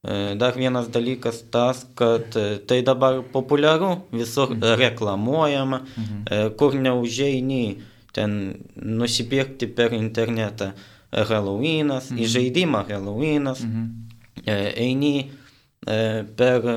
[0.02, 2.34] e, dar vienas dalykas tas, kad
[2.66, 4.76] tai dabar populiaru, visur mhm.
[4.82, 6.56] reklamuojama, mhm.
[6.58, 7.64] kur neužeini
[8.14, 8.40] ten
[8.76, 10.74] nusipirkti per internetą
[11.12, 12.22] Halloweenas, mhm.
[12.22, 13.90] į žaidimą Halloweenas, mhm.
[14.46, 15.30] E, eini
[15.84, 16.76] e, per e,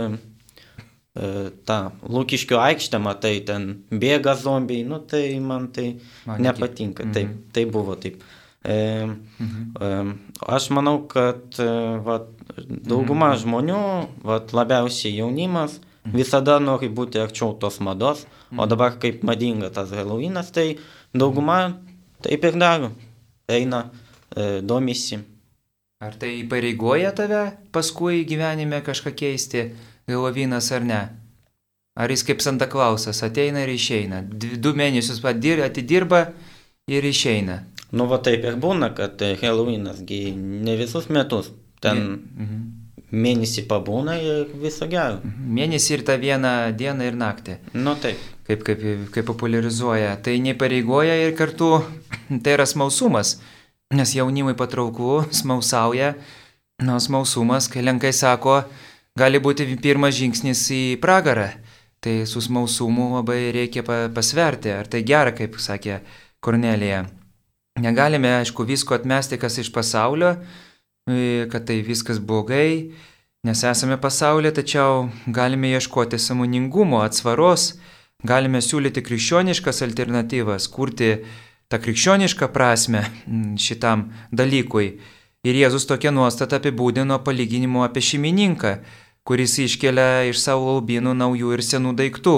[1.12, 7.12] tą Lūkiškių aikštę, matai, ten bėga zombiai, nu tai man tai man nepatinka, mhm.
[7.12, 8.22] taip, tai buvo taip.
[8.64, 10.14] E, mhm.
[10.48, 11.58] Aš manau, kad
[12.06, 13.42] vat, dauguma mhm.
[13.44, 13.82] žmonių,
[14.24, 16.16] vat, labiausiai jaunimas, mhm.
[16.16, 18.64] visada nori būti arčiau tos mados, mhm.
[18.64, 20.78] o dabar kaip madinga tas Halloweenas, tai
[21.12, 21.76] Dauguma
[22.24, 22.92] taip ir daro.
[23.48, 23.90] Eina,
[24.34, 25.18] e, domisi.
[26.00, 29.66] Ar tai pareigoja tave paskui gyvenime kažką keisti,
[30.08, 31.02] Helovynas ar ne?
[31.94, 34.22] Ar jis kaip Santa Klausas ateina ir išeina?
[34.24, 36.32] Du mėnesius atidirba
[36.88, 37.64] ir išeina.
[37.92, 42.60] Nu, va taip ir būna, kad Helovynas ne visus metus ten mhm.
[43.12, 45.20] mėnesį pabūna ir viso gero.
[45.20, 45.50] Mhm.
[45.58, 47.58] Mėnesį ir tą vieną dieną ir naktį.
[47.74, 50.16] Nu taip kaip, kaip, kaip popularizuoja.
[50.22, 51.82] Tai nepareigoja ir kartu
[52.42, 53.40] tai yra smalsumas,
[53.94, 56.14] nes jaunimui patrauklu, smalsauja.
[56.82, 58.62] Na, smalsumas, kai lenkai sako,
[59.18, 61.50] gali būti pirmas žingsnis į pragarą.
[62.02, 66.00] Tai su smalsumu labai reikia pasverti, ar tai gera, kaip sakė
[66.42, 67.04] Kornelija.
[67.78, 70.34] Negalime, aišku, visko atmesti, kas iš pasaulio,
[71.06, 72.90] e, kad tai viskas blogai,
[73.46, 77.76] nes esame pasaulyje, tačiau galime ieškoti samoningumo, atsvaros,
[78.26, 81.14] galime siūlyti krikščioniškas alternatyvas, kurti
[81.70, 83.06] tą krikščionišką prasme
[83.66, 84.98] šitam dalykui.
[85.42, 88.76] Ir Jėzus tokią nuostatą apibūdino palyginimu apie šeimininką,
[89.24, 92.36] kuris iškelia iš savo albinų naujų ir senų daiktų.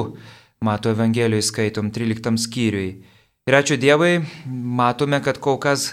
[0.65, 3.03] Mato Evangelijoje skaitom 13 skyriui.
[3.45, 5.93] Ir ačiū Dievui, matome, kad kol kas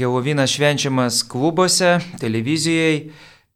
[0.00, 3.12] Helovinas švenčiamas klubuose, televizijai,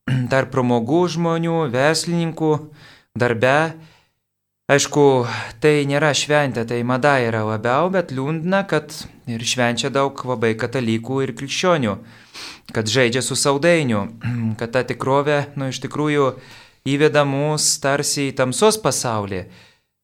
[0.33, 2.53] tarp pramogų žmonių, verslininkų,
[3.17, 3.59] darbe.
[4.73, 5.03] Aišku,
[5.62, 8.91] tai nėra šventė, tai mada yra labiau, bet liūdna, kad
[9.31, 11.93] ir švenčia daug labai katalikų ir krikščionių,
[12.75, 14.09] kad žaidžia su saudainiu,
[14.61, 16.33] kad ta tikrovė, nu, iš tikrųjų
[16.87, 19.42] įveda mus tarsi į tamsos pasaulį,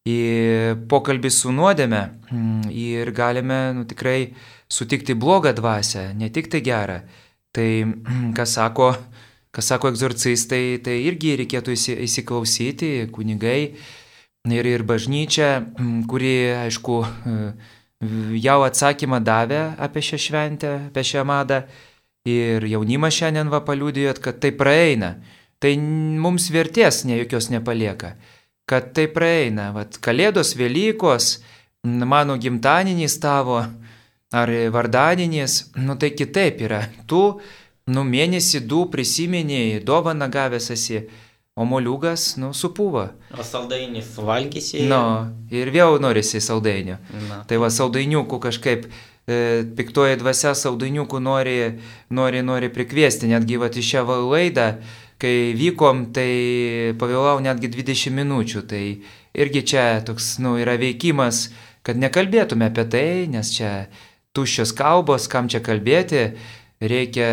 [0.09, 0.19] į
[0.91, 2.03] pokalbį su nuodėme
[2.75, 4.33] ir galime nu, tikrai
[4.73, 7.03] sutikti blogą dvasę, ne tik tai gerą.
[7.53, 7.69] Tai,
[8.37, 8.95] kas sako,
[9.53, 13.75] kas sako egzorcistai, tai irgi reikėtų įsiklausyti, kunigai
[14.49, 15.51] ir, ir bažnyčia,
[16.09, 16.97] kuri, aišku,
[18.43, 21.63] jau atsakymą davė apie šią šventę, apie šią madą.
[22.23, 25.17] Ir jaunimas šiandien va paliūdėjot, kad tai praeina.
[25.63, 28.17] Tai mums vertės ne jokios nepalieka.
[28.67, 29.71] Kad tai praeina.
[29.75, 31.37] Vat Kalėdos, Velykos,
[31.85, 33.61] mano gimtadienis tavo,
[34.33, 36.83] ar vardadienis, nu tai kitaip yra.
[37.07, 37.21] Tu,
[37.93, 41.03] nu mėnesį du prisimeni, dovaną gavęs esi,
[41.55, 43.11] o moliugas, nu, supūva.
[43.37, 44.87] O saldainis valgysi?
[44.89, 45.03] Nu,
[45.53, 46.97] ir vėl norisi saldainių.
[47.29, 47.43] Na.
[47.49, 49.37] Tai va, saldainiukų kažkaip e,
[49.77, 51.59] piktoji dvasia saldainiukų nori,
[52.09, 54.71] nori, nori prikviesti, netgi va, į šią laidą,
[55.23, 58.85] kai vykom, tai pavėlau netgi 20 minučių, tai
[59.39, 61.51] irgi čia toks, nu, yra veikimas,
[61.87, 63.71] kad nekalbėtume apie tai, nes čia
[64.35, 66.33] tuščios kalbos, kam čia kalbėti,
[66.83, 67.29] reikia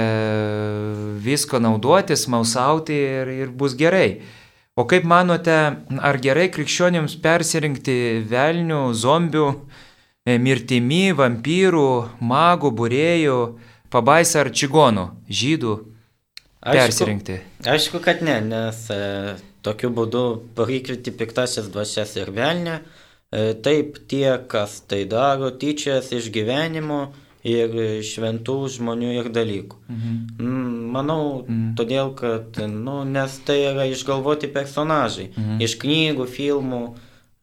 [1.24, 4.22] visko naudotis, mausauti ir, ir bus gerai.
[4.80, 5.58] O kaip manote,
[6.00, 9.48] ar gerai krikščionims persirinkti velnių, zombių,
[10.24, 11.90] e, mirtimi, vampyrų,
[12.22, 13.40] magų, būrėjų,
[13.92, 15.74] pabaisą ar čigonų, žydų
[16.64, 17.42] persirinkti?
[17.42, 19.02] Aišku, aišku kad ne, nes e,
[19.66, 20.24] tokiu būdu
[20.58, 22.80] parykrinti piktasis dvasias ir velnę,
[23.30, 27.12] E, taip tie, kas tai daro, tyčias iš gyvenimo
[27.46, 29.78] ir šventų žmonių ir dalykų.
[29.86, 30.16] Mhm.
[30.42, 31.76] Mm, manau, mhm.
[31.78, 35.30] todėl, kad, nu, nes tai yra išgalvoti personažai.
[35.36, 35.62] Mhm.
[35.62, 36.84] Iš knygų, filmų,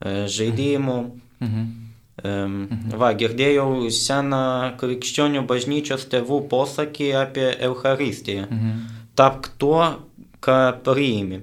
[0.03, 1.01] e, žaidimų.
[1.41, 1.75] Mhm.
[2.17, 2.95] Mhm.
[2.97, 8.49] Va, girdėjau seną krikščionių bažnyčios tėvų posakį apie Eucharistiją.
[8.49, 8.96] Mhm.
[9.17, 9.83] Tapk tuo,
[10.45, 11.41] ką priimi.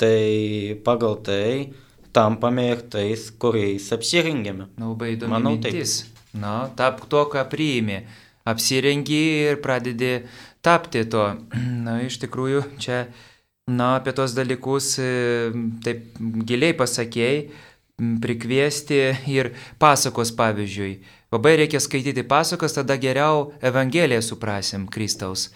[0.00, 1.72] Tai pagal tai
[2.16, 4.70] tampame ir tais, kuriais apsirengėme.
[4.80, 6.00] Na, labai įdomi Manau, mintis.
[6.02, 6.20] Taip.
[6.40, 8.00] Na, tapk to, ką priimi.
[8.48, 10.22] Apsirengi ir pradedi
[10.64, 11.26] tapti to.
[11.86, 13.04] Na, iš tikrųjų, čia,
[13.70, 14.94] na, apie tos dalykus
[15.84, 16.16] taip
[16.48, 17.42] giliai pasakėjai,
[18.24, 19.52] prikviesti ir
[19.82, 20.94] pasakos pavyzdžiui.
[21.30, 25.50] Labai reikia skaityti pasakas, tada geriau Evangeliją suprasim Kristaus.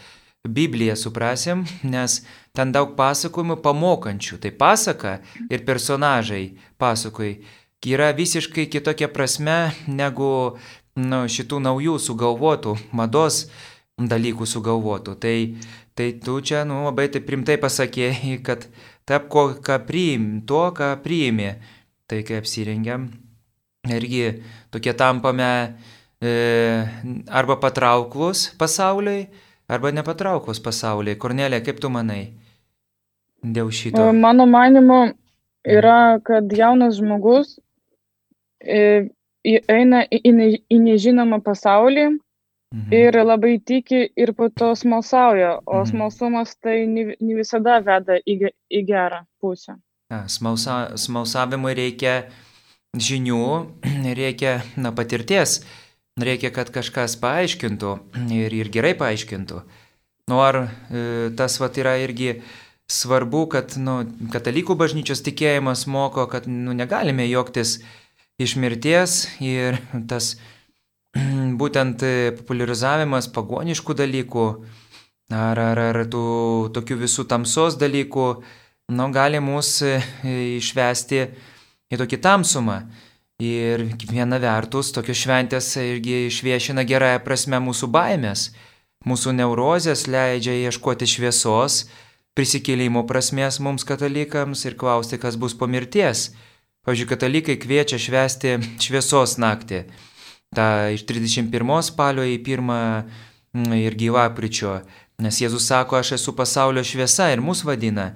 [0.45, 2.19] Bibliją suprasim, nes
[2.53, 4.37] ten daug pasakojimų pamokančių.
[4.43, 5.13] Tai pasaka
[5.49, 7.39] ir personažai pasakoj
[7.85, 10.59] yra visiškai kitokia prasme negu
[11.01, 13.47] nu, šitų naujų sugalvotų, mados
[13.97, 15.15] dalykų sugalvotų.
[15.21, 15.37] Tai,
[15.97, 18.67] tai tu čia nu, labai taip primtai pasakėjai, kad
[19.09, 21.55] tap, ko, ką priim, to, ką priimi,
[22.05, 23.09] tai kai apsirengiam,
[23.89, 25.51] irgi tokie tampame
[26.21, 26.37] e,
[27.33, 29.29] arba patrauklus pasauliui,
[29.69, 31.19] arba nepatraukos pasaulyje.
[31.21, 32.35] Kornelė, kaip tu manai
[33.43, 34.11] dėl šito?
[34.17, 35.01] Mano manimu
[35.65, 37.57] yra, kad jaunas žmogus
[38.61, 39.09] e,
[39.45, 42.93] eina į nežinomą pasaulį mhm.
[42.93, 45.91] ir labai tiki ir po to smalsauja, o mhm.
[45.93, 49.77] smalsumas tai ne visada veda į, į gerą pusę.
[50.13, 52.25] A, smalsa, smalsavimui reikia
[52.95, 53.47] žinių,
[54.21, 55.63] reikia na, patirties
[56.21, 57.95] reikia, kad kažkas paaiškintų
[58.35, 59.63] ir, ir gerai paaiškintų.
[60.31, 62.39] Nu ar e, tas vat yra irgi
[62.91, 67.81] svarbu, kad nu, katalikų bažnyčios tikėjimas moko, kad nu, negalime joktis
[68.41, 70.37] iš mirties ir tas
[71.61, 74.47] būtent e, popularizavimas pagoniškų dalykų
[75.35, 76.27] ar, ar, ar tų
[76.77, 78.29] tokių visų tamsos dalykų,
[78.95, 79.99] nu, gali mus e,
[80.61, 81.27] išvesti
[81.91, 82.85] į tokį tamsumą.
[83.45, 88.49] Ir viena vertus, tokios šventės irgi išviešina gerąją prasme mūsų baimės,
[89.05, 91.85] mūsų neurozės leidžia ieškoti šviesos,
[92.39, 96.31] prisikėlimo prasmės mums katalikams ir klausti, kas bus po mirties.
[96.85, 99.85] Pavyzdžiui, katalikai kviečia švesti šviesos naktį.
[100.55, 104.79] Ta iš 31 spalio į 1 mm, ir gyvapryčio.
[105.25, 108.13] Nes Jėzus sako, aš esu pasaulio šviesa ir mus vadina.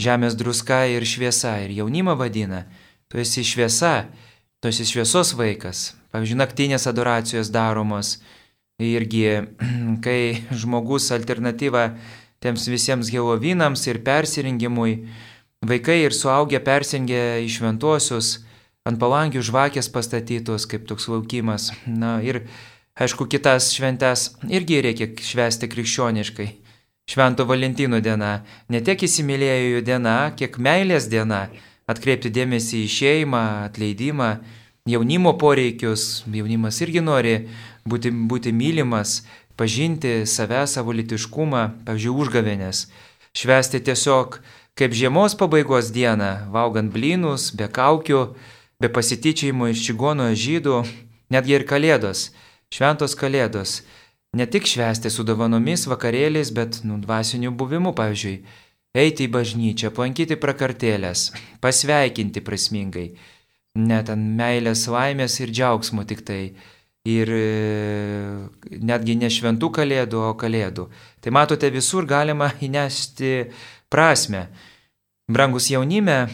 [0.00, 2.64] Žemės druska ir šviesa ir jaunimą vadina.
[3.08, 4.08] Tu esi šviesa
[4.64, 5.92] esi šviesos vaikas.
[6.14, 8.16] Pavyzdžiui, naktinės adoracijos daromos
[8.80, 9.26] irgi,
[10.04, 11.90] kai žmogus alternatyva
[12.40, 15.02] tiems visiems gelovinams ir persirengimui,
[15.66, 18.38] vaikai ir suaugę persirengia į šventuosius,
[18.86, 21.72] ant palangių žvakės pastatytos, kaip toks laukimas.
[21.84, 22.44] Na ir
[22.96, 26.46] Aišku, kitas šventes irgi reikia švęsti krikščioniškai.
[27.12, 28.38] Švento Valentino diena,
[28.72, 31.42] ne tiek įsimylėjųjų diena, kiek meilės diena,
[31.90, 34.30] atkreipti dėmesį į šeimą, atleidimą,
[34.90, 37.36] jaunimo poreikius, jaunimas irgi nori
[37.86, 39.20] būti, būti mylimas,
[39.56, 42.86] pažinti save, savo litiškumą, pavyzdžiui, užgavėnės,
[43.36, 44.40] švesti tiesiog
[44.76, 48.22] kaip žiemos pabaigos dieną, valgant blynus, be kaukių,
[48.82, 50.82] be pasityčiajimo iš čigono žydų,
[51.32, 52.30] netgi ir kalėdos,
[52.74, 53.80] šventos kalėdos.
[54.36, 58.42] Ne tik švęsti su dovanomis, vakarėliais, bet nu, dvasiniu buvimu, pavyzdžiui,
[58.96, 61.30] eiti į bažnyčią, aplankyti prakartėlės,
[61.62, 63.10] pasveikinti prasmingai,
[63.76, 66.40] net ant meilės, laimės ir džiaugsmo tik tai.
[67.06, 67.42] Ir e,
[68.82, 70.88] netgi ne šventų kalėdų, o kalėdų.
[71.22, 73.34] Tai matote, visur galima įnešti
[73.92, 74.48] prasme.
[75.30, 76.24] Brangus jaunime,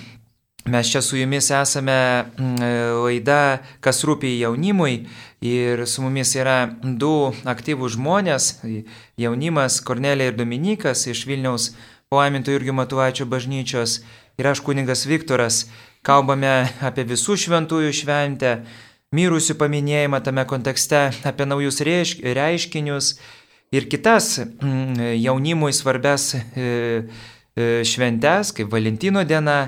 [0.65, 2.61] Mes čia su jumis esame mm,
[3.03, 5.09] laida, kas rūpi jaunimui
[5.43, 8.47] ir su mumis yra du aktyvūs žmonės-
[9.25, 11.73] jaunimas Kornelija ir Dominikas iš Vilniaus
[12.13, 14.03] palaiminto Jurgio Matuvaičio bažnyčios
[14.37, 15.65] ir aš kuningas Viktoras.
[16.05, 18.53] Kalbame apie visų šventųjų šventę,
[19.17, 23.15] mirusių paminėjimą tame kontekste, apie naujus reiškinius
[23.73, 26.69] ir kitas mm, jaunimui svarbes e,
[27.57, 29.59] e, šventes, kaip Valentino diena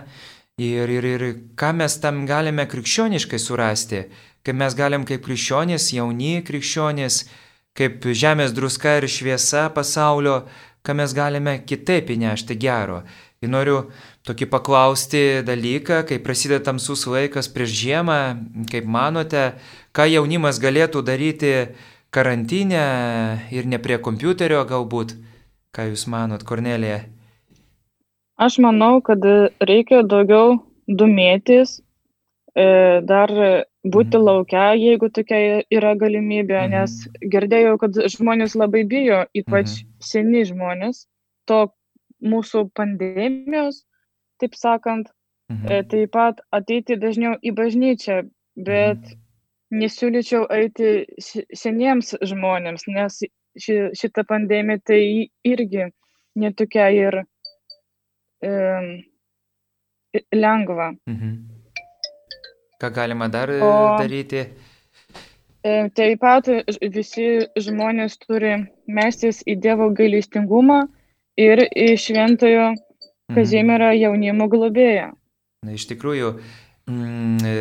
[0.55, 1.23] Ir, ir, ir
[1.59, 4.05] ką mes tam galime krikščioniškai surasti,
[4.47, 7.25] kaip mes galim kaip krikščionys, jauni krikščionys,
[7.75, 10.45] kaip žemės druska ir šviesa pasaulio,
[10.85, 13.03] ką mes galime kitaip įnešti gero.
[13.41, 13.79] Ir noriu
[14.29, 18.19] tokį paklausti dalyką, kai prasideda tamsus laikas prieš žiemą,
[18.73, 19.47] kaip manote,
[19.97, 21.55] ką jaunimas galėtų daryti
[22.15, 22.85] karantinę
[23.53, 25.17] ir ne prie kompiuterio galbūt,
[25.75, 27.03] ką jūs manot, Kornelija?
[28.37, 29.25] Aš manau, kad
[29.65, 31.79] reikia daugiau domėtis,
[32.55, 33.31] dar
[33.85, 34.25] būti mhm.
[34.25, 36.71] laukia, jeigu tokia yra galimybė, mhm.
[36.75, 39.91] nes girdėjau, kad žmonės labai bijo, ypač mhm.
[40.01, 41.05] seni žmonės,
[41.51, 41.67] to
[42.25, 43.83] mūsų pandemijos,
[44.41, 45.11] taip sakant,
[45.53, 45.67] mhm.
[45.69, 48.23] E, taip pat ateiti dažniau į bažnyčią,
[48.57, 49.21] bet mhm.
[49.83, 51.05] nesiūlyčiau eiti
[51.57, 53.21] seniems žmonėms, nes
[53.59, 55.03] ši, šita pandemija tai
[55.45, 55.91] irgi
[56.39, 57.25] netokia ir
[60.35, 60.93] lengva.
[61.09, 61.54] Mhm.
[62.85, 64.43] Ką galima dar e, o, daryti?
[65.65, 66.51] E, taip pat
[66.93, 70.83] visi žmonės turi mestis į Dievo gailestingumą
[71.41, 73.39] ir į šventojo mhm.
[73.39, 75.15] Kazimierą jaunimo globėją.
[75.65, 76.35] Na, iš tikrųjų,
[76.93, 77.55] mm, e,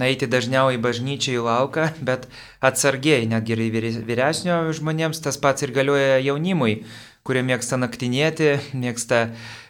[0.00, 2.24] na, eiti dažniau į bažnyčią į lauką, bet
[2.64, 6.78] atsargiai, netgi ir vyresnio žmonėms tas pats ir galioja jaunimui,
[7.20, 9.26] kurie mėgsta naktinėti, mėgsta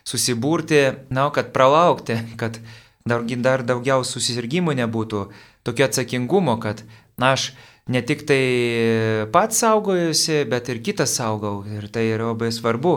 [0.07, 2.63] susibūrti, na, kad pralaukti, kad
[3.05, 5.27] dar, dar daugiau susirgymų nebūtų,
[5.67, 6.81] tokio atsakingumo, kad,
[7.21, 7.51] na, aš
[7.87, 11.59] ne tik tai pats saugojusi, bet ir kitas saugau.
[11.69, 12.97] Ir tai yra labai svarbu.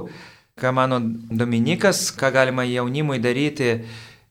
[0.57, 3.73] Ką mano Dominikas, ką galima jaunimui daryti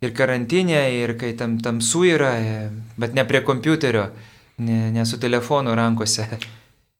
[0.01, 2.33] ir karantinė, ir kai tam tamsu yra,
[2.97, 4.09] bet ne prie kompiuterio,
[4.59, 6.25] ne, ne su telefonu rankose.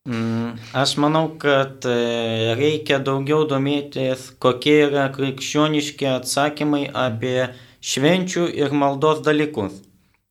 [0.07, 7.49] Mm, aš manau, kad e, reikia daugiau domėtis, kokie yra krikščioniški atsakymai apie
[7.83, 9.81] švenčių ir maldos dalykus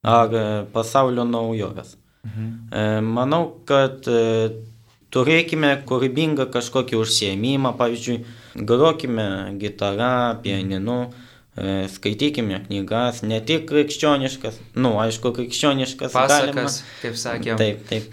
[0.07, 1.97] ar e, pasaulio naujoves.
[2.27, 2.49] Mhm.
[2.71, 4.09] E, manau, kad
[5.15, 8.19] turėkime kūrybingą kažkokį užsiemimą, pavyzdžiui,
[8.67, 9.29] grokime
[9.61, 11.07] gitarą, pianinu,
[11.89, 16.13] skaitykime knygas, ne tik krikščioniškas, nu, aišku, krikščioniškas.
[16.13, 16.67] Pasakas, galima.
[17.01, 17.63] kaip sakėm.
[17.63, 18.11] Taip, taip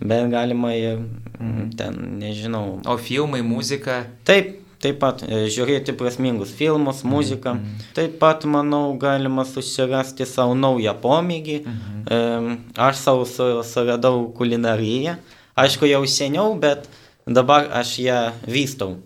[0.00, 0.98] bet galima ir
[1.40, 1.70] mhm.
[1.76, 2.80] ten, nežinau.
[2.86, 4.04] O filmai, muzika?
[4.24, 7.54] Taip, taip pat e, žiūrėti prasmingus filmus, mhm, muziką.
[7.56, 7.86] Mhm.
[7.96, 11.58] Taip pat, manau, galima susirasti savo naują pomėgį.
[11.64, 12.56] Mhm.
[12.78, 13.26] Aš savo
[13.66, 15.16] suradau kulinariją.
[15.56, 16.88] Aišku, jau seniau, bet
[17.26, 18.98] dabar aš ją vystau.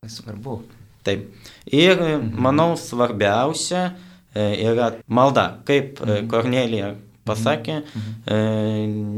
[0.00, 0.60] Tai svarbu.
[1.04, 1.26] Taip.
[1.66, 2.32] Ir mhm.
[2.40, 3.90] manau, svarbiausia
[4.34, 6.30] e, yra malda, kaip e, mhm.
[6.30, 6.94] Kornelija
[7.28, 8.16] pasakė, mhm.
[8.26, 8.38] e,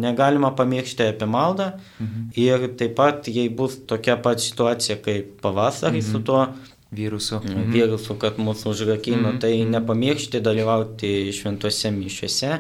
[0.03, 2.29] negalima pamiršti apie maldą mhm.
[2.38, 6.09] ir taip pat, jei bus tokia pat situacija kaip pavasarį mhm.
[6.11, 6.45] su tuo
[6.93, 7.72] virusu, mhm.
[7.72, 9.43] virusu kad mūsų užrakino, mhm.
[9.43, 9.74] tai mhm.
[9.79, 12.57] nepamiršti dalyvauti šventose mišiuose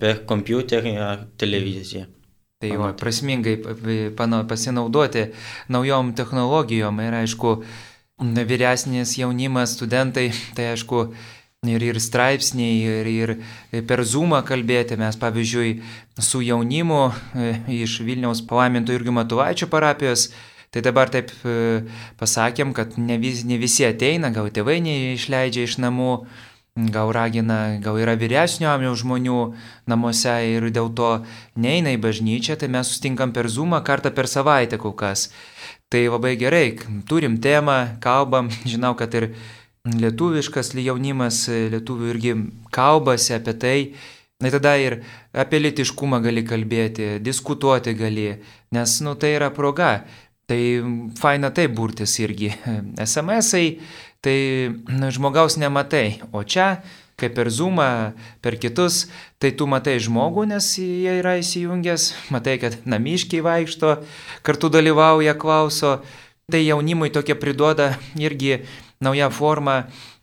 [0.00, 2.06] per kompiuterį ar televiziją.
[2.60, 3.54] Tai jau prasmingai
[4.48, 5.30] pasinaudoti
[5.72, 7.54] naujom technologijom ir aišku,
[8.20, 11.06] vyresnis jaunimas, studentai, tai aišku,
[11.68, 14.96] ir, ir straipsniai, ir, ir per Zoomą kalbėti.
[14.96, 15.74] Mes, pavyzdžiui,
[16.16, 17.50] su jaunimu e,
[17.82, 20.30] iš Vilniaus palaiminto irgi Matuvaičio parapijos,
[20.72, 21.82] tai dabar taip e,
[22.16, 26.14] pasakėm, kad ne, vis, ne visi ateina, gal tėvai neišleidžia iš namų,
[26.96, 29.38] gal ragina, gal yra vyresnio amžiaus žmonių
[29.90, 31.12] namuose ir dėl to
[31.60, 35.28] neina į bažnyčią, tai mes sustinkam per Zoomą kartą per savaitę kol kas.
[35.90, 36.78] Tai labai gerai,
[37.10, 39.34] turim temą, kalbam, žinau, kad ir
[39.88, 42.34] lietuviškas jaunimas, lietuvių irgi
[42.74, 43.76] kalbasi apie tai.
[44.40, 45.02] Na tada ir
[45.36, 48.30] apie litiškumą gali kalbėti, diskutuoti gali,
[48.72, 50.06] nes, nu, tai yra proga.
[50.48, 50.60] Tai
[51.20, 52.48] faina taip burtis irgi.
[53.08, 53.76] SMS-ai
[54.24, 54.38] tai
[54.88, 56.20] na, žmogaus nematai.
[56.32, 56.80] O čia,
[57.20, 59.04] kaip per Zoomą, per kitus,
[59.40, 63.98] tai tu matai žmogų, nes jie yra įsijungęs, matai, kad namiškiai vaikšto,
[64.46, 65.98] kartu dalyvauja, klauso.
[66.50, 68.56] Tai jaunimui tokia priduoda irgi
[69.00, 69.76] naują formą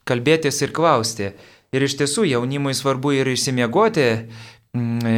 [0.08, 1.32] kalbėtis ir klausti.
[1.76, 4.08] Ir iš tiesų jaunimui svarbu ir išsimiegoti,
[4.78, 5.16] mm, e,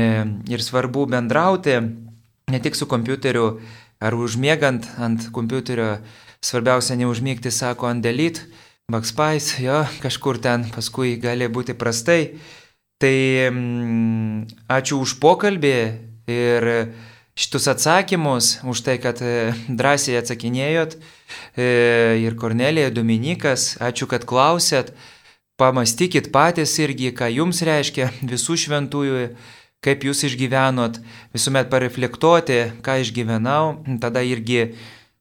[0.49, 1.75] ir svarbu bendrauti
[2.49, 3.59] ne tik su kompiuteriu
[4.01, 5.99] ar užmiegant ant kompiuterio,
[6.41, 8.41] svarbiausia neužmygti, sako, ant dalyt,
[8.89, 12.39] Bakspais, jo, kažkur ten paskui gali būti prastai.
[12.97, 13.17] Tai
[13.51, 15.75] mm, ačiū už pokalbį
[16.25, 16.65] ir
[17.39, 20.97] šitus atsakymus, už tai, kad e, drąsiai atsakinėjot.
[21.55, 21.69] E,
[22.25, 24.91] ir Kornelija, Dominikas, ačiū, kad klausėt.
[25.59, 29.25] Pamastykit patys irgi, ką jums reiškia visų šventųjų,
[29.83, 30.99] kaip jūs išgyvenot,
[31.35, 34.73] visuomet pareflektuoti, ką išgyvenau, tada irgi,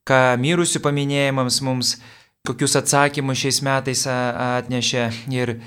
[0.06, 1.98] ką mirusių paminėjimams mums
[2.46, 5.04] kokius atsakymus šiais metais atnešė
[5.34, 5.58] ir,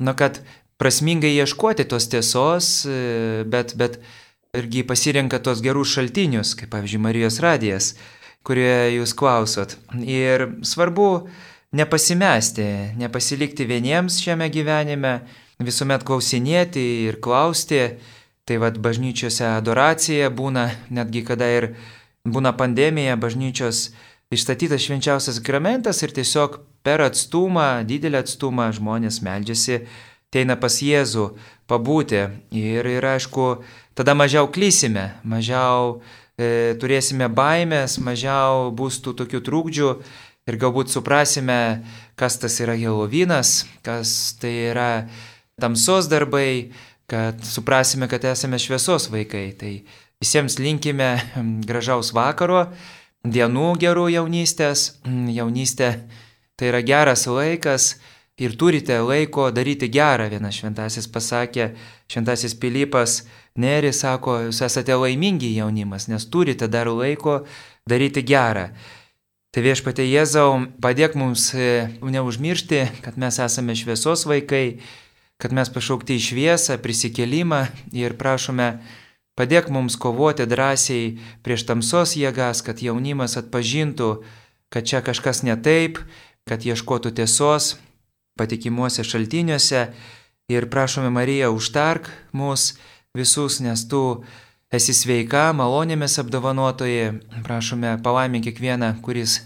[0.00, 0.40] na, kad
[0.80, 4.00] prasmingai ieškoti tos tiesos, e, bet, bet
[4.54, 7.94] irgi pasirenka tos gerus šaltinius, kaip pavyzdžiui Marijos radijas,
[8.46, 9.76] kurie jūs klausot.
[10.00, 11.26] Ir svarbu
[11.74, 12.66] nepasimesti,
[13.00, 15.18] nepasilikti vieniems šiame gyvenime,
[15.62, 17.86] visuomet klausinėti ir klausti.
[18.44, 21.70] Tai vad bažnyčiose adoracija būna, netgi kada ir
[22.28, 23.86] būna pandemija, bažnyčios
[24.34, 29.86] išstatytas švenčiausias sakramentas ir tiesiog per atstumą, didelį atstumą žmonės meldžiasi,
[30.28, 31.30] teina pas Jėzų
[31.70, 32.20] pabūti.
[32.52, 33.48] Ir, ir aišku,
[33.94, 36.00] tada mažiau klysime, mažiau
[36.38, 39.90] e, turėsime baimės, mažiau bus tų tokių trūkdžių
[40.50, 41.84] ir galbūt suprasime,
[42.18, 44.90] kas tas yra Helovinas, kas tai yra
[45.60, 46.72] tamsos darbai,
[47.06, 49.46] kad suprasime, kad esame šviesos vaikai.
[49.58, 49.72] Tai
[50.22, 51.10] visiems linkime
[51.68, 52.66] gražaus vakaro
[53.24, 54.94] dienų gerų jaunystės.
[55.04, 55.90] Mm, jaunystė
[56.58, 57.94] tai yra geras laikas
[58.40, 61.72] ir turite laiko daryti gerą, vienas šventasis pasakė,
[62.10, 63.22] šventasis Pilypas
[63.54, 67.44] Neri sako, jūs esate laimingi jaunimas, nes turite dar laiko
[67.86, 68.70] daryti gerą.
[69.54, 74.80] Tai viešpatė Jėzau, padėk mums e, neužmiršti, kad mes esame šviesos vaikai,
[75.38, 77.62] kad mes pašaukti į šviesą, prisikelimą
[77.94, 78.72] ir prašome
[79.34, 84.10] Padėk mums kovoti drąsiai prieš tamsos jėgas, kad jaunimas atpažintų,
[84.70, 85.98] kad čia kažkas ne taip,
[86.46, 87.74] kad ieškotų tiesos
[88.38, 89.88] patikimuose šaltiniuose
[90.54, 92.76] ir prašome Mariją užtark mus
[93.14, 94.24] visus, nes tu
[94.74, 99.36] esi sveika, malonėmis apdovanotoji, prašome palaimink kiekvieną, kuris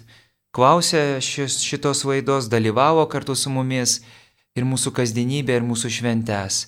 [0.57, 3.99] klausė šis, šitos laidos, dalyvavo kartu su mumis
[4.57, 6.63] ir mūsų kasdienybė ir mūsų šventes.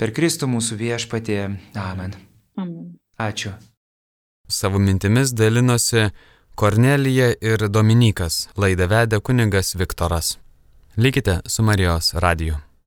[0.00, 1.36] Per Kristų mūsų viešpatį.
[1.76, 2.16] Amen.
[2.56, 2.96] Amen.
[3.20, 3.52] Ačiū.
[4.48, 6.08] Savo mintimis dalinosi
[6.56, 10.38] Kornelija ir Dominikas, laidą vedė kuningas Viktoras.
[10.96, 12.65] Likite su Marijos radiju.